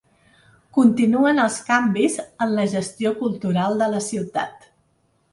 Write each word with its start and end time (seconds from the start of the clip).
Continuen 0.75 1.41
els 1.43 1.57
canvis 1.67 2.15
en 2.45 2.55
la 2.59 2.65
gestió 2.71 3.11
cultural 3.19 3.77
de 3.83 3.91
la 3.93 4.01
ciutat. 4.07 4.65